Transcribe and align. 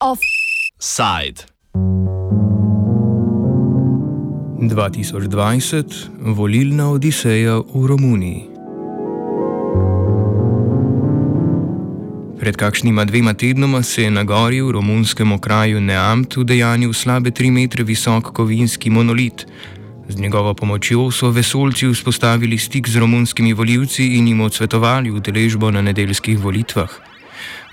Offside. 0.00 1.46
2020 4.58 6.10
volilna 6.18 6.90
odiseja 6.90 7.58
v 7.58 7.86
Romuniji. 7.86 8.50
Pred 12.40 12.56
kakšnima 12.56 13.04
dvema 13.04 13.34
tednoma 13.34 13.82
se 13.82 14.02
je 14.02 14.10
na 14.10 14.24
gori 14.24 14.60
v 14.60 14.70
romunskem 14.70 15.32
okraju 15.32 15.80
Neamt 15.80 16.36
udejanil 16.36 16.92
slabe 16.92 17.30
tri 17.30 17.50
metre 17.50 17.84
visok 17.84 18.32
kovinski 18.32 18.90
monolit. 18.90 19.46
Z 20.10 20.18
njegovo 20.18 20.54
pomočjo 20.54 21.10
so 21.10 21.28
vesolci 21.30 21.86
vzpostavili 21.86 22.58
stik 22.58 22.88
z 22.88 22.96
romunskimi 22.96 23.52
voljivci 23.52 24.06
in 24.16 24.28
jim 24.28 24.40
odsvetovali 24.40 25.10
udeležbo 25.10 25.70
na 25.70 25.82
nedeljskih 25.82 26.38
volitvah. 26.38 26.90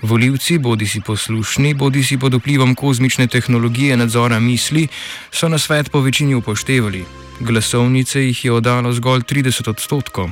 Voljivci, 0.02 0.58
bodi 0.58 0.86
si 0.86 1.00
poslušni, 1.00 1.74
bodi 1.74 2.04
si 2.04 2.18
pod 2.18 2.34
vplivom 2.34 2.74
kozmične 2.74 3.26
tehnologije 3.26 3.96
nadzora 3.96 4.38
misli, 4.40 4.86
so 5.32 5.48
na 5.48 5.58
svet 5.58 5.90
po 5.90 6.00
večini 6.00 6.34
upoštevali. 6.34 7.04
Glasovnice 7.40 8.22
jih 8.22 8.44
je 8.44 8.52
oddalo 8.52 8.92
zgolj 8.92 9.20
30 9.20 9.70
odstotkov. 9.70 10.30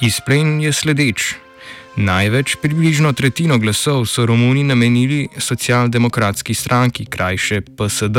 Izplen 0.00 0.60
je 0.60 0.72
sledeč: 0.72 1.34
Največ, 1.98 2.56
približno 2.62 3.10
tretjino 3.12 3.58
glasov, 3.58 4.04
so 4.06 4.26
Romuni 4.26 4.62
namenili 4.62 5.28
socialdemokratski 5.38 6.54
stranki, 6.54 7.04
krajše 7.04 7.60
PSD, 7.60 8.16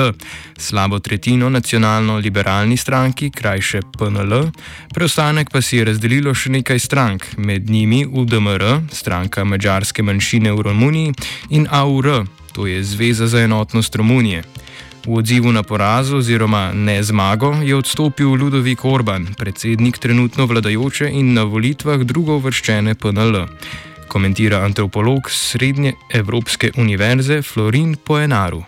slabo 0.58 1.00
tretjino 1.00 1.50
nacionalno-liberalni 1.50 2.78
stranki, 2.78 3.32
krajše 3.32 3.80
PNL, 3.98 4.52
preostanek 4.94 5.48
pa 5.52 5.62
si 5.62 5.80
je 5.80 5.86
razdelilo 5.88 6.34
še 6.36 6.52
nekaj 6.60 6.80
strank, 6.80 7.26
med 7.38 7.70
njimi 7.70 8.04
UDMR, 8.06 8.66
stranka 8.92 9.48
mađarske 9.48 10.04
manjšine 10.04 10.52
v 10.52 10.62
Romuniji, 10.62 11.14
in 11.50 11.68
AUR, 11.72 12.26
to 12.52 12.68
je 12.68 12.84
Zveza 12.84 13.28
za 13.28 13.40
enotnost 13.48 13.96
Romunije. 13.96 14.44
V 15.10 15.18
odzivu 15.18 15.50
na 15.50 15.64
poraz 15.66 16.14
oziroma 16.14 16.70
ne 16.74 17.02
zmago 17.04 17.50
je 17.66 17.74
odstopil 17.76 18.30
Ludovik 18.30 18.86
Orban, 18.86 19.26
predsednik 19.38 19.98
trenutno 19.98 20.46
vladajoče 20.46 21.10
in 21.10 21.34
na 21.34 21.44
volitvah 21.50 22.04
drugo 22.06 22.38
vrščene 22.38 22.94
PNL. 22.94 23.48
Komentira 24.08 24.62
antropolog 24.62 25.32
Srednje 25.34 25.96
Evropske 26.14 26.70
univerze 26.78 27.42
Florin 27.42 27.96
Poenaru. 28.06 28.62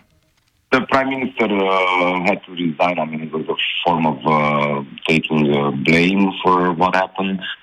The 0.72 0.82
prime 0.90 1.10
minister 1.14 1.46
uh, 1.46 2.26
had 2.26 2.42
to 2.46 2.58
resign. 2.58 2.98
I 2.98 3.06
mean, 3.06 3.22
it 3.22 3.34
was 3.34 3.46
a 3.46 3.58
form 3.86 4.08
of 4.08 4.18
uh, 4.26 4.82
taking 5.06 5.46
uh, 5.54 5.70
blame 5.86 6.32
for 6.42 6.74
what 6.74 6.96
happened. 6.96 7.38
Uh, 7.40 7.61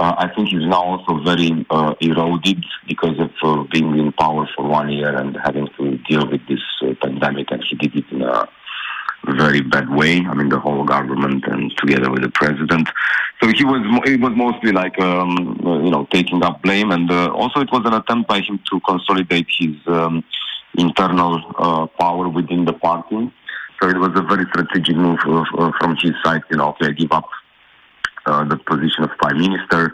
I 0.00 0.30
think 0.34 0.48
he's 0.48 0.66
now 0.66 0.82
also 0.82 1.22
very 1.22 1.66
uh, 1.70 1.94
eroded 2.00 2.64
because 2.88 3.18
of 3.18 3.30
uh, 3.42 3.64
being 3.70 3.98
in 3.98 4.12
power 4.12 4.48
for 4.56 4.66
one 4.66 4.90
year 4.90 5.14
and 5.14 5.36
having 5.44 5.68
to 5.78 5.98
deal 6.08 6.28
with 6.30 6.40
this 6.48 6.60
uh, 6.82 6.94
pandemic, 7.02 7.50
and 7.50 7.62
he 7.68 7.76
did 7.76 7.94
it 7.96 8.04
in 8.10 8.22
a 8.22 8.48
very 9.36 9.60
bad 9.60 9.90
way. 9.90 10.20
I 10.20 10.34
mean, 10.34 10.48
the 10.48 10.58
whole 10.58 10.84
government 10.84 11.44
and 11.46 11.70
together 11.76 12.10
with 12.10 12.22
the 12.22 12.30
president. 12.30 12.88
So 13.42 13.48
he 13.48 13.64
was 13.64 13.82
it 14.06 14.20
was 14.20 14.32
mostly 14.36 14.72
like 14.72 14.98
um, 15.00 15.60
you 15.84 15.90
know 15.90 16.06
taking 16.10 16.42
up 16.42 16.62
blame, 16.62 16.90
and 16.92 17.10
uh, 17.10 17.30
also 17.32 17.60
it 17.60 17.70
was 17.72 17.82
an 17.84 17.94
attempt 17.94 18.28
by 18.28 18.40
him 18.40 18.60
to 18.70 18.80
consolidate 18.80 19.48
his 19.58 19.76
um, 19.86 20.24
internal 20.78 21.42
uh, 21.58 21.86
power 21.98 22.28
within 22.28 22.64
the 22.64 22.72
party. 22.72 23.30
So 23.82 23.88
it 23.88 23.96
was 23.96 24.10
a 24.14 24.22
very 24.22 24.44
strategic 24.50 24.96
move 24.96 25.18
uh, 25.26 25.72
from 25.78 25.96
his 26.00 26.12
side. 26.22 26.42
You 26.50 26.58
know, 26.58 26.68
okay, 26.70 26.92
give 26.92 27.12
up 27.12 27.28
uh, 28.26 28.44
the 28.44 28.56
position 28.56 29.04
of 29.04 29.10
prime 29.18 29.38
minister. 29.38 29.92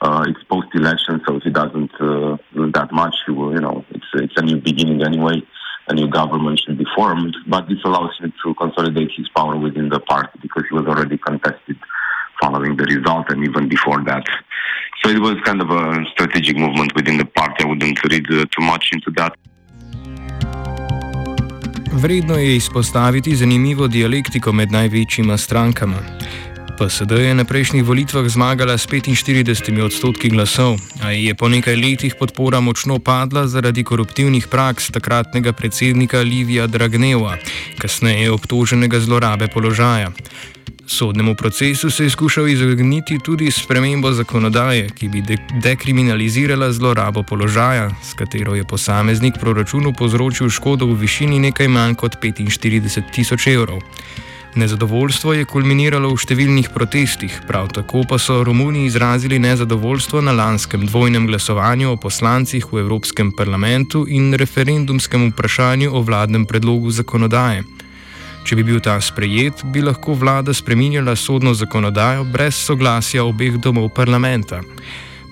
Uh, 0.00 0.24
it's 0.28 0.42
post-election, 0.44 1.20
so 1.26 1.40
he 1.42 1.50
doesn't 1.50 1.90
uh, 2.00 2.36
do 2.54 2.70
that 2.72 2.88
much. 2.92 3.14
He 3.26 3.32
will, 3.32 3.52
you 3.52 3.60
know, 3.60 3.84
it's 3.90 4.06
it's 4.14 4.36
a 4.36 4.42
new 4.42 4.60
beginning 4.60 5.02
anyway. 5.02 5.42
A 5.88 5.94
new 5.94 6.08
government 6.08 6.60
should 6.60 6.78
be 6.78 6.86
formed, 6.94 7.34
but 7.48 7.66
this 7.68 7.78
allows 7.84 8.12
him 8.20 8.32
to 8.44 8.54
consolidate 8.54 9.10
his 9.16 9.28
power 9.30 9.56
within 9.56 9.88
the 9.88 10.00
party 10.00 10.38
because 10.42 10.64
he 10.68 10.74
was 10.76 10.86
already 10.86 11.18
contested 11.18 11.76
following 12.40 12.76
the 12.76 12.84
result 12.84 13.26
and 13.30 13.44
even 13.44 13.68
before 13.68 14.04
that. 14.04 14.24
So 15.02 15.10
it 15.10 15.20
was 15.20 15.36
kind 15.44 15.60
of 15.60 15.70
a 15.70 16.04
strategic 16.12 16.56
movement 16.56 16.94
within 16.94 17.16
the 17.18 17.24
party. 17.24 17.64
I 17.64 17.68
wouldn't 17.68 17.98
read 18.04 18.26
uh, 18.30 18.44
too 18.54 18.64
much 18.64 18.90
into 18.92 19.10
that. 19.16 19.32
Vredno 21.92 22.34
je 22.34 22.56
izpostaviti 22.56 23.34
zanimivo 23.36 23.88
dialektiko 23.88 24.52
med 24.52 24.72
največjima 24.72 25.36
strankama. 25.36 25.96
PSD 26.78 27.10
je 27.10 27.34
na 27.34 27.42
prejšnjih 27.42 27.82
volitvah 27.82 28.22
zmagala 28.30 28.78
s 28.78 28.86
45 28.86 29.82
odstotki 29.82 30.30
glasov, 30.30 30.78
a 31.02 31.10
je 31.10 31.34
po 31.34 31.50
nekaj 31.50 31.74
letih 31.74 32.14
podpora 32.14 32.60
močno 32.62 33.02
padla 33.02 33.50
zaradi 33.50 33.82
koruptivnih 33.82 34.46
praks 34.46 34.94
takratnega 34.94 35.52
predsednika 35.52 36.22
Livija 36.22 36.70
Dragneva, 36.70 37.34
kasneje 37.82 38.30
obtoženega 38.30 39.00
zlorabe 39.00 39.48
položaja. 39.50 40.12
Sodnemu 40.86 41.34
procesu 41.34 41.90
se 41.90 42.04
je 42.04 42.10
skušal 42.10 42.48
izogniti 42.48 43.18
tudi 43.24 43.50
s 43.50 43.66
premembo 43.66 44.12
zakonodaje, 44.12 44.88
ki 44.94 45.08
bi 45.08 45.20
de 45.20 45.36
dekriminalizirala 45.62 46.72
zlorabo 46.72 47.22
položaja, 47.22 47.90
s 48.02 48.14
katero 48.14 48.54
je 48.54 48.64
posameznik 48.64 49.34
proračunu 49.40 49.92
povzročil 49.98 50.50
škodo 50.50 50.86
v 50.86 50.94
višini 50.94 51.38
nekaj 51.38 51.68
manj 51.68 51.94
kot 51.94 52.22
45 52.22 53.10
tisoč 53.10 53.46
evrov. 53.46 53.82
Nezadovoljstvo 54.56 55.34
je 55.36 55.44
kulminiralo 55.44 56.08
v 56.14 56.20
številnih 56.22 56.70
protestih, 56.72 57.34
prav 57.46 57.68
tako 57.76 58.00
pa 58.08 58.16
so 58.16 58.40
Romuni 58.46 58.86
izrazili 58.88 59.36
nezadovoljstvo 59.38 60.22
na 60.24 60.32
lanskem 60.32 60.86
dvojnem 60.88 61.26
glasovanju 61.28 61.90
o 61.92 61.98
poslancih 62.00 62.64
v 62.72 62.80
Evropskem 62.80 63.32
parlamentu 63.36 64.06
in 64.08 64.32
referendumskem 64.32 65.28
vprašanju 65.30 65.92
o 65.92 66.00
vladnem 66.00 66.46
predlogu 66.48 66.90
zakonodaje. 66.90 67.66
Če 68.48 68.56
bi 68.56 68.64
bil 68.64 68.80
ta 68.80 68.96
sprejet, 69.04 69.60
bi 69.68 69.82
lahko 69.84 70.16
vlada 70.16 70.54
spreminjala 70.56 71.12
sodno 71.16 71.52
zakonodajo 71.52 72.24
brez 72.32 72.56
soglasja 72.56 73.26
obeh 73.28 73.60
domov 73.60 73.90
parlamenta. 73.92 74.62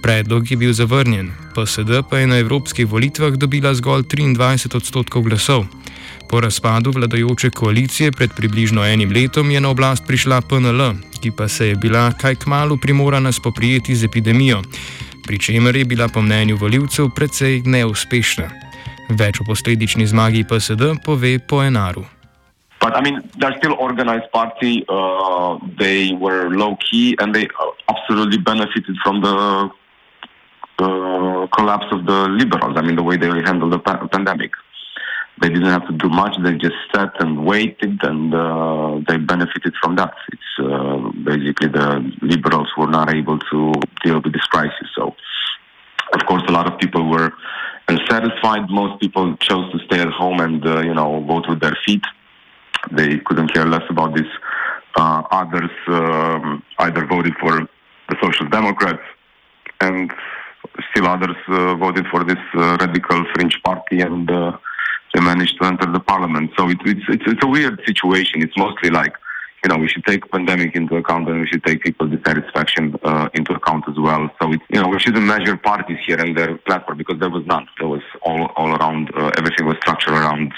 Predlog 0.05 0.51
je 0.51 0.61
bil 0.61 0.77
zavrnjen, 0.77 1.33
PSD 1.57 2.05
pa 2.11 2.21
je 2.21 2.29
na 2.29 2.37
evropskih 2.45 2.87
volitvah 2.87 3.33
dobila 3.41 3.73
zgolj 3.75 4.05
23 4.05 4.77
odstotkov 4.77 5.25
glasov. 5.25 5.65
Po 6.29 6.41
razpadu 6.41 6.91
vladajoče 6.91 7.51
koalicije 7.51 8.13
pred 8.13 8.31
približno 8.37 8.85
enim 8.85 9.13
letom 9.13 9.51
je 9.51 9.61
na 9.61 9.69
oblast 9.69 10.07
prišla 10.07 10.41
PNL, 10.41 10.83
ki 11.23 11.31
pa 11.39 11.49
se 11.49 11.69
je 11.69 11.75
bila 11.75 12.13
kaj 12.13 12.35
kmalo 12.35 12.77
primorana 12.77 13.33
spoprijeti 13.33 13.95
z 13.95 14.05
epidemijo, 14.05 14.63
pri 15.27 15.39
čemer 15.39 15.77
je 15.77 15.85
bila 15.85 16.09
po 16.09 16.23
mnenju 16.23 16.57
voljivcev 16.57 17.07
precej 17.17 17.63
neuspešna. 17.65 18.51
Več 19.09 19.41
o 19.41 19.45
posledični 19.47 20.07
zmagi 20.07 20.45
PSD 20.45 20.99
pove 21.05 21.39
po 21.39 21.63
enaru. 21.63 22.05
But 22.81 22.97
I 22.97 23.01
mean, 23.03 23.23
they're 23.39 23.57
still 23.59 23.77
organized 23.79 24.31
party. 24.33 24.85
Uh, 24.89 25.59
they 25.79 26.13
were 26.21 26.51
low 26.51 26.77
key, 26.77 27.17
and 27.21 27.35
they 27.35 27.49
absolutely 27.89 28.39
benefited 28.39 28.97
from 29.03 29.23
the 29.23 29.37
uh, 30.79 31.47
collapse 31.57 31.87
of 31.91 32.05
the 32.07 32.29
liberals. 32.29 32.77
I 32.77 32.83
mean, 32.83 32.97
the 32.97 33.03
way 33.03 33.17
they 33.17 33.31
handled 33.43 33.73
the 33.73 33.79
pa 33.79 34.07
pandemic. 34.07 34.53
They 35.41 35.49
didn't 35.49 35.67
have 35.67 35.87
to 35.87 35.93
do 35.93 36.09
much. 36.09 36.37
They 36.43 36.55
just 36.55 36.77
sat 36.95 37.13
and 37.21 37.45
waited, 37.45 38.03
and 38.03 38.35
uh, 38.35 39.01
they 39.07 39.19
benefited 39.19 39.75
from 39.83 39.97
that. 39.97 40.15
It's 40.33 40.53
uh, 40.59 41.11
basically 41.25 41.69
the 41.69 42.11
liberals 42.23 42.69
were 42.79 42.87
not 42.87 43.15
able 43.15 43.39
to 43.39 43.73
deal 44.03 44.21
with 44.23 44.33
this 44.33 44.47
crisis. 44.47 44.89
So, 44.95 45.15
of 46.15 46.27
course, 46.27 46.43
a 46.49 46.53
lot 46.53 46.73
of 46.73 46.79
people 46.79 47.11
were 47.11 47.33
unsatisfied. 47.89 48.71
Most 48.71 49.01
people 49.01 49.37
chose 49.37 49.71
to 49.73 49.79
stay 49.87 50.01
at 50.01 50.09
home 50.09 50.41
and 50.41 50.67
uh, 50.67 50.81
you 50.81 50.95
know 50.95 51.21
vote 51.25 51.47
with 51.49 51.61
their 51.61 51.77
feet. 51.85 52.05
They 52.91 53.19
couldn't 53.19 53.53
care 53.53 53.67
less 53.67 53.85
about 53.91 54.17
this. 54.17 54.29
Uh, 54.97 55.23
others 55.31 55.71
um, 55.89 56.63
either 56.79 57.05
voted 57.05 57.35
for 57.39 57.69
the 58.09 58.17
Social 58.23 58.49
Democrats, 58.49 59.03
and 59.83 60.11
still 60.91 61.07
others 61.07 61.37
uh, 61.49 61.75
voted 61.75 62.07
for 62.11 62.25
this 62.25 62.39
uh, 62.55 62.79
radical 62.81 63.23
fringe 63.35 63.61
party 63.63 64.01
and 64.01 64.31
they 65.17 65.23
managed 65.23 65.59
to 65.59 65.67
enter 65.67 65.91
the 65.91 66.01
parliament. 66.01 66.51
So 66.59 66.69
it, 66.69 66.77
it's, 66.85 67.01
it's, 67.09 67.25
it's 67.27 67.43
a 67.43 67.47
weird 67.49 67.81
situation. 67.87 68.43
It's 68.43 68.57
mostly 68.57 68.91
like, 68.91 69.15
you 69.65 69.71
know, 69.71 69.79
we 69.79 69.89
should 69.89 70.05
take 70.05 70.31
pandemic 70.31 70.77
into 70.77 70.97
account 70.97 71.27
and 71.29 71.41
we 71.41 71.47
should 71.47 71.65
take 71.65 71.83
people's 71.83 72.11
dissatisfaction 72.11 72.95
uh, 73.03 73.31
into 73.33 73.55
account 73.55 73.85
as 73.89 73.99
well. 73.99 74.31
So 74.41 74.53
it's, 74.53 74.63
you 74.69 74.81
know, 74.81 74.89
we 74.89 74.99
shouldn't 74.99 75.25
measure 75.25 75.57
parties 75.57 75.97
here 76.07 76.21
and 76.21 76.37
their 76.37 76.59
platform 76.59 76.99
because 76.99 77.19
there 77.19 77.31
was 77.31 77.47
none. 77.47 77.67
There 77.79 77.89
was 77.89 78.03
all, 78.23 78.53
all 78.57 78.77
around, 78.77 79.11
uh, 79.17 79.33
everything 79.39 79.65
was 79.67 79.77
structured 79.81 80.13
around 80.13 80.53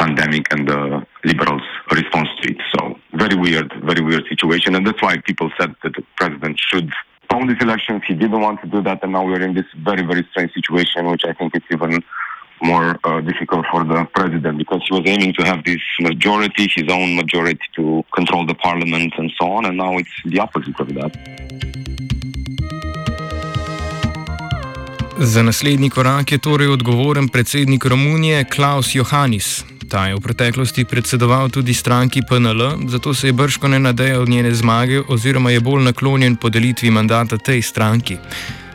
pandemic 0.00 0.52
and 0.52 0.68
the 0.68 1.06
liberals' 1.24 1.62
response 1.92 2.28
to 2.42 2.50
it. 2.50 2.58
So 2.76 2.98
very 3.12 3.36
weird, 3.36 3.72
very 3.84 4.02
weird 4.02 4.24
situation. 4.28 4.74
And 4.74 4.84
that's 4.84 5.00
why 5.00 5.18
people 5.18 5.52
said 5.58 5.72
that 5.84 5.94
the 5.94 6.02
president 6.16 6.58
should 6.58 6.92
own 7.30 7.46
these 7.46 7.62
elections. 7.62 8.02
He 8.08 8.14
didn't 8.14 8.40
want 8.40 8.60
to 8.62 8.66
do 8.66 8.82
that. 8.82 9.04
And 9.04 9.12
now 9.12 9.24
we're 9.24 9.40
in 9.40 9.54
this 9.54 9.66
very, 9.84 10.02
very 10.02 10.26
strange 10.32 10.52
situation, 10.52 11.06
which 11.06 11.22
I 11.24 11.32
think 11.32 11.54
is 11.54 11.62
even 11.70 12.02
more 12.62 12.98
uh, 13.04 13.20
difficult 13.20 13.64
for 13.70 13.84
the 13.84 14.06
president 14.14 14.58
because 14.58 14.82
he 14.88 14.94
was 14.94 15.04
aiming 15.06 15.32
to 15.34 15.42
have 15.44 15.62
this 15.64 15.82
majority, 16.00 16.68
his 16.68 16.88
own 16.90 17.16
majority 17.16 17.66
to 17.76 18.04
control 18.14 18.46
the 18.46 18.54
parliament 18.54 19.12
and 19.18 19.30
so 19.38 19.46
on, 19.56 19.66
and 19.66 19.76
now 19.76 19.98
it's 19.98 20.16
the 20.24 20.40
opposite 20.40 20.78
of 20.80 20.88
that. 20.94 21.12
Za 25.18 25.42
naslednji 25.42 25.90
korak 25.90 26.32
je 26.32 26.38
torej 26.38 26.68
odgovoren 26.68 27.28
predsednik 27.28 27.84
Romunije 27.84 28.44
Klaus 28.44 28.94
Johannis. 28.94 29.64
Ta 29.88 30.06
je 30.06 30.14
v 30.14 30.20
preteklosti 30.20 30.84
predsedoval 30.84 31.48
tudi 31.50 31.74
stranki 31.74 32.22
PNL, 32.28 32.88
zato 32.88 33.14
se 33.14 33.28
je 33.28 33.32
brško 33.32 33.68
ne 33.68 33.78
nadejal 33.78 34.26
njene 34.28 34.54
zmage 34.54 35.00
oziroma 35.08 35.50
je 35.50 35.60
bolj 35.60 35.82
naklonjen 35.82 36.36
podelitvi 36.36 36.90
mandata 36.90 37.38
tej 37.38 37.62
stranki. 37.62 38.16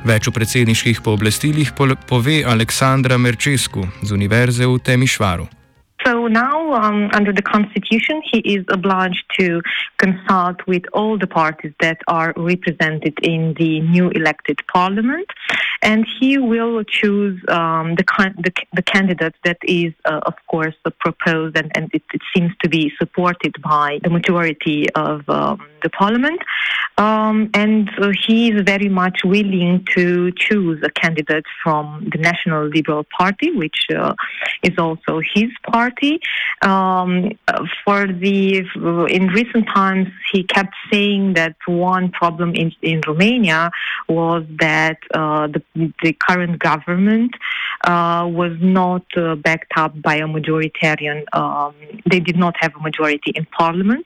Več 0.08 0.30
o 0.30 0.32
predsedniških 0.32 1.02
pooblastilih 1.04 1.74
pove 1.76 2.40
Aleksandra 2.48 3.18
Merčesku 3.20 3.84
z 4.00 4.16
Univerze 4.16 4.64
v 4.64 4.80
Temišvaru. 4.80 5.48
So 6.06 6.28
now, 6.28 6.74
um, 6.74 7.10
under 7.14 7.34
the 7.34 7.42
constitution, 7.42 8.22
he 8.24 8.40
is 8.40 8.64
obliged 8.72 9.26
to 9.38 9.62
consult 9.98 10.66
with 10.66 10.84
all 10.94 11.18
the 11.18 11.28
parties 11.28 11.74
that 11.82 12.00
are 12.08 12.34
represented 12.38 13.20
in 13.22 13.54
the 13.60 13.82
new 13.82 14.10
elected 14.12 14.60
parliament, 14.72 15.28
and 15.82 16.06
he 16.20 16.38
will 16.38 16.84
choose 16.84 17.40
um, 17.48 17.96
the, 17.96 18.04
the, 18.38 18.52
the 18.74 18.82
candidate 18.82 19.36
that 19.44 19.58
is, 19.64 19.94
uh, 20.06 20.20
of 20.24 20.34
course, 20.48 20.76
proposed 21.00 21.58
and, 21.58 21.72
and 21.76 21.90
it, 21.94 22.04
it, 22.14 22.22
seems 22.36 22.52
to 22.62 22.70
be 22.70 22.92
supported 23.00 23.56
by 23.62 24.00
the 24.04 24.10
majority 24.10 24.88
of 24.96 25.28
um, 25.30 25.66
the 25.84 25.90
parliament. 25.90 26.42
Um, 26.98 27.50
and 27.54 27.90
uh, 27.98 28.12
he 28.28 28.52
is 28.52 28.62
very 28.64 28.90
much 28.90 29.22
willing 29.24 29.86
to 29.96 30.32
choose 30.34 30.82
a 30.84 30.90
candidate 30.90 31.46
from 31.64 32.10
the 32.12 32.18
National 32.18 32.68
Liberal 32.68 33.06
Party, 33.18 33.52
which 33.52 33.88
uh, 33.96 34.14
is 34.64 34.78
also 34.78 35.22
his 35.34 35.50
party. 35.64 36.20
Um, 36.62 37.32
for 37.86 38.08
the 38.08 38.66
in 39.10 39.28
recent 39.28 39.68
times, 39.68 40.10
he 40.32 40.44
kept 40.44 40.76
saying 40.92 41.34
that 41.36 41.56
one 41.66 42.12
problem 42.12 42.54
in, 42.54 42.74
in 42.82 43.02
Romania 43.08 43.72
was 44.10 44.44
that 44.60 44.98
uh, 45.14 45.48
the, 45.48 45.64
the 45.76 46.14
current 46.28 46.60
government 46.60 47.32
uh, 47.86 48.28
was 48.30 48.54
not 48.60 49.04
uh, 49.16 49.36
backed 49.36 49.72
up 49.78 50.00
by 50.02 50.16
a 50.16 50.28
majoritarian. 50.28 51.24
Um, 51.34 51.74
they 52.10 52.20
did 52.20 52.38
not 52.38 52.56
have 52.60 52.76
a 52.76 52.82
majority 52.82 53.32
in 53.36 53.46
parliament, 53.46 54.06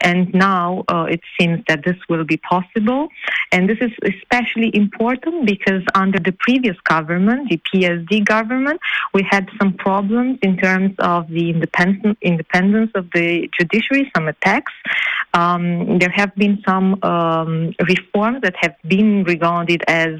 and 0.00 0.32
now 0.34 0.84
uh, 0.88 1.06
it 1.08 1.20
seems 1.38 1.62
that 1.68 1.84
this 1.84 1.96
will 2.08 2.24
be 2.24 2.36
possible. 2.38 3.08
And 3.52 3.68
this 3.68 3.78
is 3.80 3.92
especially 4.02 4.70
important 4.74 5.46
because 5.46 5.82
under 5.94 6.18
the 6.18 6.32
previous 6.32 6.76
government, 6.80 7.50
the 7.50 7.60
PSD 7.72 8.24
government, 8.24 8.80
we 9.14 9.26
had 9.30 9.48
some 9.58 9.74
problems 9.74 10.38
in 10.42 10.56
terms 10.56 10.94
of 10.98 11.28
the 11.28 11.50
independence 11.50 12.18
independence 12.22 12.90
of 12.94 13.10
the 13.12 13.48
judiciary, 13.58 14.10
some 14.16 14.28
attacks. 14.28 14.72
Um, 15.34 15.98
there 15.98 16.10
have 16.10 16.34
been 16.34 16.62
some 16.66 16.98
um, 17.02 17.74
reforms 17.88 18.40
that 18.42 18.54
have 18.60 18.74
been 18.86 19.24
regarded 19.24 19.82
as 19.88 20.14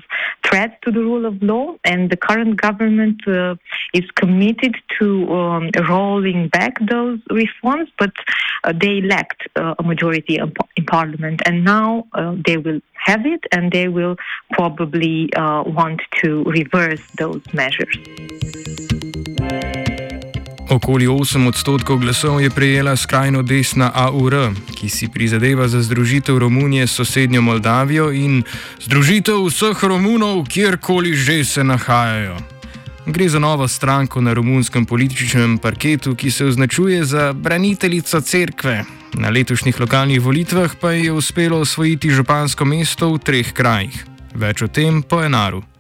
threats 0.52 0.74
to 0.82 0.90
the 0.90 1.00
rule 1.00 1.24
of 1.24 1.42
law, 1.42 1.74
and 1.84 2.10
the 2.10 2.16
current 2.16 2.60
government 2.60 3.26
uh, 3.26 3.54
is 3.94 4.04
committed 4.16 4.76
to 4.98 5.32
um, 5.32 5.70
rolling 5.88 6.48
back 6.48 6.74
those 6.86 7.18
reforms, 7.30 7.88
but 7.98 8.12
uh, 8.64 8.72
they 8.78 9.00
lacked 9.00 9.48
uh, 9.56 9.74
a 9.78 9.82
majority 9.82 10.38
in 10.38 10.84
parliament, 10.86 11.40
and 11.46 11.64
now 11.64 12.06
uh, 12.12 12.36
they 12.46 12.58
will 12.58 12.80
have 12.92 13.24
it, 13.24 13.44
and 13.50 13.72
they 13.72 13.88
will 13.88 14.16
probably 14.52 15.32
uh, 15.34 15.62
want 15.66 16.02
to 16.22 16.44
reverse 16.44 17.02
those 17.18 17.42
measures. 17.54 17.96
Okoli 20.72 21.04
8 21.04 21.52
odstotkov 21.52 22.00
glasov 22.00 22.40
je 22.40 22.48
prejela 22.48 22.96
skrajno 22.96 23.42
desna 23.44 23.92
AUR, 23.92 24.56
ki 24.72 24.88
si 24.88 25.08
prizadeva 25.12 25.68
za 25.68 25.82
združitev 25.84 26.38
Romunije 26.38 26.86
s 26.86 26.96
sosednjo 26.96 27.42
Moldavijo 27.44 28.08
in 28.08 28.40
združitev 28.80 29.36
vseh 29.52 29.76
Romunov, 29.84 30.48
kjerkoli 30.48 31.12
že 31.12 31.44
se 31.44 31.64
nahajajo. 31.64 32.36
Gre 33.06 33.28
za 33.28 33.38
novo 33.38 33.68
stranko 33.68 34.20
na 34.20 34.32
romunskem 34.32 34.86
političnem 34.88 35.58
parketu, 35.58 36.14
ki 36.14 36.30
se 36.30 36.46
označuje 36.46 37.04
za 37.04 37.32
braniteljico 37.32 38.20
cerkve. 38.20 38.84
Na 39.20 39.28
letošnjih 39.28 39.80
lokalnih 39.80 40.20
volitvah 40.20 40.72
pa 40.80 40.96
je 40.96 41.12
uspelo 41.12 41.60
osvojiti 41.60 42.10
župansko 42.10 42.64
mesto 42.64 43.12
v 43.12 43.18
treh 43.18 43.52
krajih. 43.52 44.04
Več 44.34 44.62
o 44.62 44.68
tem 44.72 45.02
po 45.02 45.20
enaru. 45.20 45.71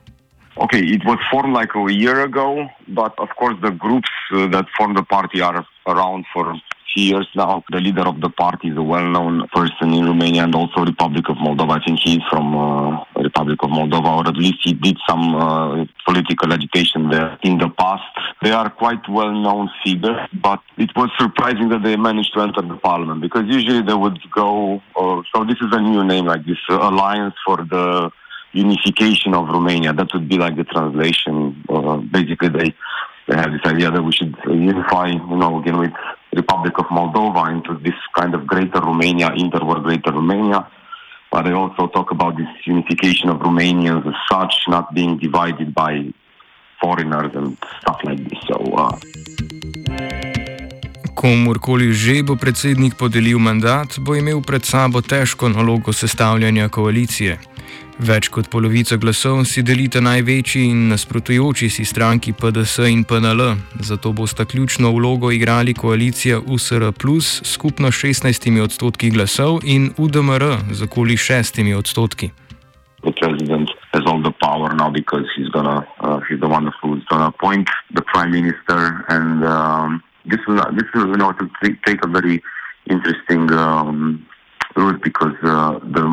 Okay, 0.58 0.80
it 0.80 1.04
was 1.04 1.18
formed 1.30 1.54
like 1.54 1.70
a 1.74 1.92
year 1.92 2.24
ago, 2.24 2.68
but 2.88 3.18
of 3.18 3.28
course 3.36 3.56
the 3.62 3.70
groups 3.70 4.10
uh, 4.32 4.46
that 4.48 4.66
form 4.76 4.94
the 4.94 5.02
party 5.02 5.40
are 5.40 5.66
around 5.86 6.26
for 6.32 6.54
few 6.92 7.04
years 7.04 7.28
now. 7.34 7.64
The 7.70 7.78
leader 7.78 8.02
of 8.02 8.20
the 8.20 8.28
party 8.28 8.68
is 8.68 8.76
a 8.76 8.82
well-known 8.82 9.48
person 9.48 9.92
in 9.92 10.04
Romania 10.04 10.44
and 10.44 10.54
also 10.54 10.84
Republic 10.84 11.28
of 11.28 11.36
Moldova. 11.36 11.80
I 11.80 11.84
think 11.84 12.00
he's 12.00 12.22
from 12.30 12.54
uh, 12.54 13.04
Republic 13.16 13.58
of 13.62 13.70
Moldova, 13.70 14.18
or 14.18 14.28
at 14.28 14.36
least 14.36 14.58
he 14.62 14.74
did 14.74 14.98
some 15.08 15.34
uh, 15.34 15.84
political 16.06 16.52
agitation 16.52 17.08
there 17.08 17.38
in 17.42 17.58
the 17.58 17.68
past. 17.68 18.02
They 18.42 18.52
are 18.52 18.70
quite 18.70 19.08
well-known 19.08 19.70
figures, 19.84 20.28
but 20.34 20.60
it 20.76 20.90
was 20.96 21.10
surprising 21.18 21.68
that 21.70 21.82
they 21.82 21.96
managed 21.96 22.34
to 22.34 22.40
enter 22.40 22.62
the 22.62 22.76
parliament 22.76 23.20
because 23.20 23.44
usually 23.46 23.82
they 23.82 23.94
would 23.94 24.18
go. 24.30 24.82
Uh, 24.96 25.22
so 25.34 25.44
this 25.44 25.56
is 25.60 25.68
a 25.72 25.80
new 25.80 26.04
name, 26.04 26.26
like 26.26 26.44
this 26.44 26.58
Alliance 26.68 27.34
for 27.46 27.58
the 27.58 28.10
unification 28.52 29.34
of 29.34 29.48
Romania. 29.48 29.92
That 29.92 30.12
would 30.14 30.28
be 30.28 30.38
like 30.38 30.56
the 30.56 30.64
translation. 30.64 31.64
Uh, 31.68 31.96
basically, 31.96 32.48
they 32.48 32.74
they 33.28 33.36
have 33.36 33.52
this 33.52 33.64
idea 33.64 33.90
that 33.90 34.02
we 34.02 34.12
should 34.12 34.34
unify, 34.46 35.06
you 35.08 35.36
know, 35.36 35.60
again 35.60 35.78
with 35.78 35.92
Republic 36.34 36.74
of 36.78 36.86
Moldova 36.86 37.50
into 37.50 37.78
this 37.82 37.94
kind 38.14 38.34
of 38.34 38.46
greater 38.46 38.80
Romania, 38.80 39.30
interwar 39.30 39.82
greater 39.82 40.12
Romania. 40.12 40.66
But 41.30 41.44
they 41.44 41.52
also 41.52 41.86
talk 41.86 42.10
about 42.10 42.36
this 42.36 42.48
unification 42.66 43.30
of 43.30 43.38
Romanians 43.40 44.06
as 44.06 44.14
such, 44.30 44.54
not 44.68 44.92
being 44.92 45.18
divided 45.18 45.72
by 45.72 46.12
foreigners 46.80 47.32
and 47.34 47.56
stuff 47.80 47.98
like 48.04 48.28
this. 48.28 48.38
So. 48.48 48.56
Uh, 48.76 48.98
Komorkoli 51.14 51.92
že 51.94 52.24
bo 52.26 52.34
predsednik 52.34 52.98
podelil 52.98 53.38
mandat, 53.38 54.00
bo 54.02 54.18
imel 54.18 54.42
pred 54.42 54.66
sabo 54.66 54.98
težko 54.98 55.48
nalogo 55.48 55.92
sestavljanja 55.92 56.66
koalicije. 56.68 57.51
Več 58.02 58.30
kot 58.32 58.48
polovico 58.50 58.96
glasov 58.98 59.44
si 59.46 59.62
delita 59.62 60.00
največji 60.00 60.64
in 60.72 60.88
nasprotujoči 60.90 61.68
si 61.70 61.84
stranki 61.84 62.32
PDS 62.32 62.88
in 62.88 63.04
PNL, 63.04 63.42
zato 63.84 64.12
bosta 64.12 64.44
ključno 64.44 64.90
vlogo 64.96 65.30
igrali 65.30 65.74
koalicija 65.74 66.40
USR 66.40 66.90
plus 66.92 67.42
skupno 67.44 67.92
16 67.92 68.48
odstotki 68.64 69.10
glasov 69.10 69.60
in 69.64 69.92
UDMR 69.98 70.72
z 70.72 70.82
okoli 70.82 71.16
6 71.16 71.76
odstotki. 71.78 72.30
Has 73.92 74.06
all 74.06 74.22
the 74.22 74.32
power 74.40 74.72
now 74.74 74.88
because 74.88 75.26
he's 75.36 75.48
gonna 75.52 75.84
uh, 76.00 76.20
he's 76.26 76.40
the 76.40 76.48
one 76.48 76.72
who's 76.80 77.04
gonna 77.10 77.28
appoint 77.28 77.68
the 77.92 78.00
prime 78.00 78.30
minister, 78.30 79.04
and 79.08 79.44
um, 79.44 80.02
this 80.24 80.40
will 80.48 80.56
this 80.72 80.88
will 80.94 81.08
you 81.08 81.18
know 81.20 81.32
to 81.32 81.44
take 81.84 82.00
a 82.02 82.08
very 82.08 82.42
interesting 82.88 83.52
um, 83.52 84.24
route 84.76 85.02
because 85.02 85.36
uh, 85.42 85.78
the 85.82 86.04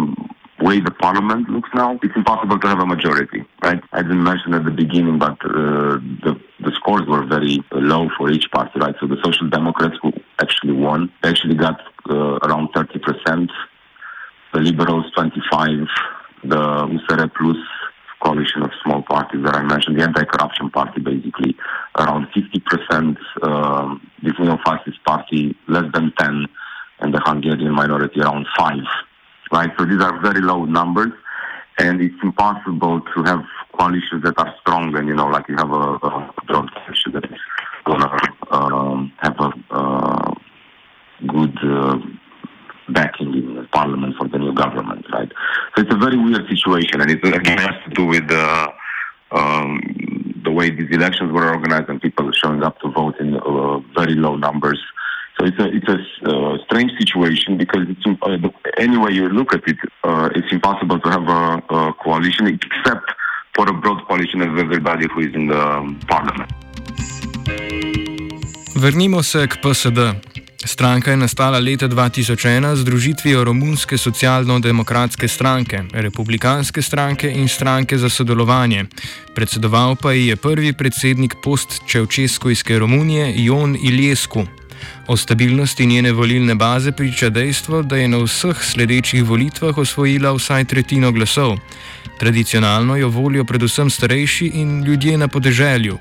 way 0.62 0.80
the 0.80 0.92
parliament 0.92 1.50
looks 1.50 1.70
now, 1.74 2.00
it's 2.04 2.16
impossible 2.16 2.60
to 2.60 2.68
have 2.68 2.80
a 2.80 2.86
majority, 2.86 3.46
right? 3.64 3.82
I 3.92 4.02
didn't 4.02 4.24
mention 4.24 4.54
at 4.54 4.66
the 4.66 4.72
beginning, 4.72 5.20
but 5.20 5.38
uh, 5.46 6.00
the, 6.24 6.40
the 6.60 6.72
scores 6.76 7.08
were 7.08 7.26
very 7.26 7.60
low 7.72 8.10
for 8.18 8.30
each 8.30 8.50
party, 8.52 8.80
right? 8.80 8.96
So 9.00 9.08
the 9.08 9.18
Social 9.24 9.50
Democrats 9.50 9.96
who 10.02 10.12
actually 10.42 10.74
won, 10.74 11.12
They 11.24 11.30
actually 11.30 11.56
got 11.56 11.80
uh, 12.10 12.40
around 12.44 12.70
30%, 12.74 13.50
the 14.54 14.60
Liberals 14.60 15.06
25, 15.16 15.88
the 16.44 16.56
USR 16.56 17.32
Plus 17.34 17.58
coalition 18.22 18.64
of 18.64 18.72
small 18.84 19.02
parties 19.04 19.44
that 19.46 19.56
I 19.56 19.64
mentioned, 19.64 19.98
the 19.98 20.04
anti-corruption 20.04 20.72
party 20.72 21.00
basically 21.00 21.56
around 21.98 22.28
50%, 22.36 23.18
uh, 23.42 23.96
the 24.22 24.34
neo-fascist 24.40 25.04
party 25.06 25.56
less 25.70 25.86
than 25.94 26.12
10, 26.20 26.46
and 27.00 27.14
the 27.14 27.22
Hungarian 27.24 27.72
minority 27.72 28.20
around 28.20 28.46
5 28.58 28.74
right? 29.52 29.70
So 29.78 29.86
these 29.86 30.02
are 30.02 30.20
very 30.22 30.42
low 30.42 30.66
numbers, 30.66 31.12
and 31.78 32.02
it's 32.02 32.16
impossible 32.22 33.02
to 33.02 33.24
have 33.24 33.44
coalitions 33.78 34.24
that 34.24 34.38
are 34.38 34.54
strong 34.62 34.96
and 34.98 35.08
you 35.08 35.16
know, 35.16 35.28
like 35.28 35.48
you 35.48 35.56
have 35.58 35.72
a, 35.72 35.74
a 35.74 36.34
broad 36.48 36.70
coalition 36.74 37.14
that 37.14 37.26
is 37.26 37.40
gonna 37.86 38.18
um, 38.52 39.12
have 39.20 39.36
a 39.40 39.52
uh, 39.72 40.34
good 41.28 41.58
uh, 41.64 41.98
backing 42.90 43.34
in 43.34 43.56
the 43.56 43.68
parliament 43.72 44.16
for 44.18 44.28
the 44.28 44.38
new 44.38 44.54
government, 44.54 45.06
right? 45.12 45.32
So 45.76 45.84
it's 45.84 45.94
a 45.94 45.98
very 45.98 46.18
weird 46.18 46.48
situation, 46.50 47.02
and 47.02 47.12
it 47.12 47.24
again 47.24 47.58
has 47.60 47.76
to 47.86 47.90
do 47.94 48.06
with 48.06 48.28
the. 48.28 48.68
Um, 49.32 49.80
the 50.44 50.50
way 50.50 50.72
these 50.72 50.90
elections 50.90 51.32
were 51.32 51.48
organized 51.50 51.88
and 51.90 52.02
people 52.02 52.32
showing 52.32 52.64
up 52.64 52.80
to 52.80 52.90
vote 52.90 53.14
in 53.20 53.36
uh, 53.36 53.78
very 53.94 54.16
low 54.16 54.36
numbers 54.36 54.80
so 55.40 55.46
it's 55.46 55.60
a 55.60 55.68
it's 55.78 55.88
a 55.88 56.00
uh, 56.30 56.58
strange 56.66 56.92
situation 57.00 57.58
because 57.58 57.84
it's 57.90 58.06
uh, 58.06 58.50
any 58.78 58.98
way 58.98 59.12
you 59.12 59.30
look 59.30 59.54
at 59.54 59.64
it, 59.68 59.78
uh, 60.04 60.30
it's 60.36 60.52
impossible 60.52 61.00
to 61.00 61.10
have 61.10 61.28
a, 61.28 61.64
a, 61.70 61.94
coalition 62.04 62.48
except 62.48 63.08
for 63.56 63.70
a 63.70 63.74
broad 63.74 64.06
coalition 64.08 64.42
of 64.42 64.58
everybody 64.58 65.08
who 65.14 65.20
is 65.22 65.34
in 65.34 65.48
the 65.48 65.62
um, 65.78 66.00
parliament. 66.08 66.52
Vrnimo 68.76 69.24
se 69.24 69.48
k 69.48 69.56
PSD. 69.62 70.00
Stranka 70.66 71.12
je 71.12 71.18
nastala 71.18 71.60
leta 71.60 71.88
2001 71.88 72.76
z 72.76 72.84
družitvijo 72.84 73.44
Romunske 73.44 73.98
socialno-demokratske 73.98 75.28
stranke, 75.28 75.84
Republikanske 75.94 76.82
stranke 76.82 77.32
in 77.32 77.48
stranke 77.48 77.98
za 77.98 78.10
sodelovanje. 78.10 78.86
Predsedoval 79.36 79.96
pa 79.96 80.12
ji 80.12 80.28
je 80.28 80.36
prvi 80.36 80.74
predsednik 80.74 81.36
post-čevčeskojske 81.44 82.80
Romunije 82.80 83.34
Jon 83.36 83.76
Iljesku. 83.76 84.59
O 85.08 85.18
stabilnosti 85.18 85.86
njene 85.86 86.12
volilne 86.12 86.56
baze 86.56 86.92
priča 86.92 87.30
dejstvo, 87.30 87.82
da 87.82 87.98
je 87.98 88.08
na 88.08 88.18
vseh 88.18 88.58
sledečih 88.62 89.24
volitvah 89.24 89.78
osvojila 89.78 90.32
vsaj 90.34 90.66
tretjino 90.66 91.12
glasov. 91.12 91.58
Tradicionalno 92.20 92.96
jo 92.96 93.10
volijo 93.10 93.44
predvsem 93.44 93.90
starejši 93.90 94.52
in 94.54 94.84
ljudje 94.84 95.18
na 95.18 95.28
podeželju 95.28 95.98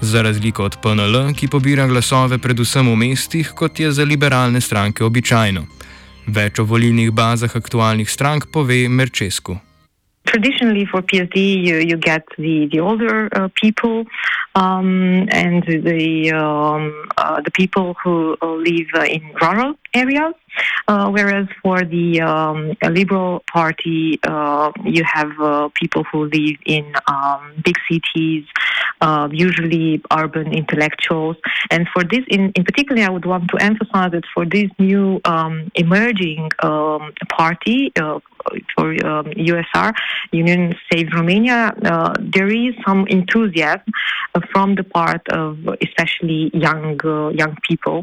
za 0.00 0.22
razliko 0.22 0.64
od 0.64 0.76
PNL, 0.82 1.34
ki 1.36 1.48
pobira 1.48 1.86
glasove 1.86 2.38
predvsem 2.38 2.88
v 2.88 2.96
mestih, 2.96 3.52
kot 3.54 3.80
je 3.80 3.92
za 3.92 4.04
liberalne 4.04 4.60
stranke 4.60 5.04
običajno. 5.04 5.66
Več 6.26 6.58
o 6.58 6.64
volilnih 6.64 7.10
bazah 7.12 7.56
aktualnih 7.56 8.10
strank 8.10 8.46
pove 8.52 8.88
Merčesku. 8.88 9.58
Traditionally, 10.30 10.86
for 10.86 11.02
PSD, 11.02 11.66
you, 11.66 11.78
you 11.78 11.96
get 11.96 12.22
the, 12.38 12.68
the 12.70 12.78
older 12.78 13.28
uh, 13.34 13.48
people 13.60 14.04
um, 14.54 15.26
and 15.32 15.64
the, 15.64 16.30
um, 16.30 17.08
uh, 17.18 17.40
the 17.40 17.50
people 17.50 17.96
who 18.00 18.36
live 18.40 18.90
in 19.08 19.34
rural 19.42 19.74
areas. 19.94 20.34
Uh, 20.88 21.08
whereas 21.08 21.46
for 21.62 21.84
the 21.84 22.20
um, 22.20 22.76
Liberal 22.82 23.44
Party, 23.52 24.18
uh, 24.24 24.72
you 24.84 25.04
have 25.04 25.30
uh, 25.40 25.68
people 25.74 26.04
who 26.10 26.24
live 26.24 26.56
in 26.66 26.92
um, 27.06 27.52
big 27.64 27.76
cities, 27.88 28.44
uh, 29.00 29.28
usually 29.30 30.02
urban 30.12 30.52
intellectuals. 30.52 31.36
And 31.70 31.86
for 31.94 32.02
this, 32.02 32.24
in, 32.28 32.50
in 32.56 32.64
particular, 32.64 33.02
I 33.02 33.10
would 33.10 33.24
want 33.24 33.50
to 33.50 33.56
emphasize 33.58 34.10
that 34.12 34.24
for 34.34 34.44
this 34.44 34.68
new 34.78 35.20
um, 35.24 35.70
emerging 35.74 36.50
um, 36.62 37.12
party, 37.28 37.92
uh, 37.96 38.18
for 38.74 38.90
um, 39.06 39.26
USR, 39.26 39.92
Union 40.32 40.74
Save 40.90 41.08
Romania, 41.12 41.74
uh, 41.84 42.14
there 42.18 42.48
is 42.48 42.74
some 42.86 43.06
enthusiasm 43.08 43.92
from 44.50 44.74
the 44.76 44.82
part 44.82 45.28
of 45.28 45.58
especially 45.82 46.50
young 46.54 46.98
young 47.34 47.56
people 47.68 48.02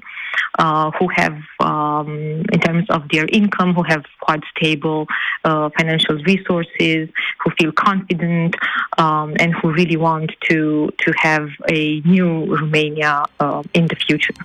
who 0.99 1.07
have 1.15 1.37
um, 1.77 2.09
in 2.53 2.59
terms 2.65 2.85
of 2.95 3.01
their 3.11 3.27
income, 3.39 3.69
who 3.75 3.83
have 3.93 4.03
quite 4.27 4.43
stable 4.53 4.99
uh, 5.49 5.69
financial 5.77 6.15
resources, 6.31 7.01
who 7.39 7.47
feel 7.59 7.71
confident, 7.87 8.51
um, 9.03 9.29
and 9.41 9.49
who 9.57 9.65
really 9.79 9.99
want 10.09 10.29
to 10.49 10.59
to 11.03 11.09
have 11.27 11.45
a 11.79 11.81
new 12.13 12.29
Romania 12.61 13.13
uh, 13.43 13.61
in 13.79 13.83
the 13.91 13.97
future. 14.05 14.37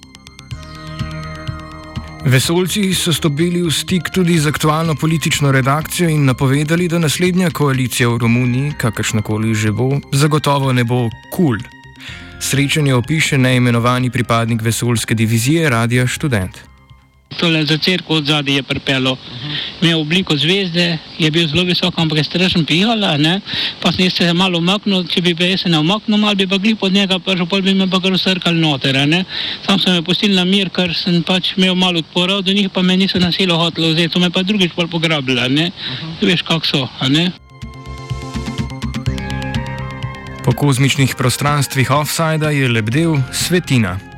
Vesolci 2.25 2.95
so 2.95 3.11
stopili 3.11 3.63
v 3.63 3.71
stik 3.71 4.11
tudi 4.15 4.39
z 4.39 4.47
aktualno 4.47 4.95
politično 4.95 5.51
redakcijo 5.53 6.09
in 6.09 6.25
napovedali, 6.25 6.87
da 6.89 6.99
naslednja 6.99 7.51
koalicija 7.51 8.09
v 8.09 8.19
Romuniji, 8.23 8.73
kakršnakoli 8.79 9.55
že 9.55 9.73
bo, 9.75 9.99
zagotovo 10.13 10.73
ne 10.73 10.85
bo 10.85 11.11
kul. 11.35 11.59
Cool. 11.59 11.83
Srečanje 12.43 12.95
opiše 12.95 13.39
neimenovani 13.39 14.11
pripadnik 14.11 14.63
vesoljske 14.63 15.15
divizije 15.15 15.71
Radia 15.71 16.07
Student. 16.07 16.72
Tole 17.37 17.65
za 17.65 17.79
crkvo 17.79 18.17
od 18.17 18.27
zadaj 18.27 18.55
je 18.55 18.63
pripelo. 18.63 19.13
Uh 19.13 19.19
-huh. 19.19 19.83
Imel 19.83 20.01
obliko 20.01 20.37
zvezde, 20.37 20.99
je 21.19 21.31
bil 21.31 21.49
zelo 21.49 21.63
visok, 21.63 21.95
ampak 21.99 22.19
je 22.19 22.25
strašno 22.25 22.65
pihala. 22.65 23.17
Ne? 23.17 23.41
Pa 23.81 23.93
sem 23.93 24.11
se 24.11 24.33
malo 24.33 24.59
umaknil, 24.59 25.05
če 25.07 25.21
bi 25.21 25.59
se 25.59 25.69
ne 25.69 25.79
umaknil, 25.79 26.19
malo 26.19 26.35
bi 26.35 26.47
pa 26.47 26.57
glih 26.57 26.77
pod 26.77 26.93
njega, 26.93 27.19
pa 27.19 27.35
pol 27.51 27.63
bi 27.63 27.75
me 27.75 27.91
pa 27.91 28.01
kar 28.01 28.13
usrkal 28.13 28.55
noter. 28.55 29.25
Sam 29.67 29.79
sem 29.79 29.93
me 29.93 30.03
pustil 30.03 30.35
na 30.35 30.45
mir, 30.45 30.71
ker 30.71 30.95
sem 30.95 31.23
pač 31.23 31.53
imel 31.57 31.75
malo 31.75 31.99
odpora, 31.99 32.41
do 32.41 32.53
njih 32.53 32.71
pa 32.71 32.83
me 32.83 32.97
niso 32.97 33.19
na 33.19 33.33
silo 33.33 33.59
hotelo 33.59 33.89
vzeti, 33.89 34.13
so 34.13 34.19
me 34.19 34.31
pa 34.31 34.43
drugič 34.43 34.73
pol 34.73 34.89
pograbili. 34.89 35.41
Uh 35.41 35.47
-huh. 35.47 35.71
Veš, 36.21 36.43
kak 36.43 36.67
so. 36.67 36.89
Po 40.45 40.53
kozmičnih 40.53 41.15
prostranstvih 41.15 41.91
offsajda 41.91 42.51
je 42.51 42.69
lebdel 42.69 43.17
svetina. 43.33 44.12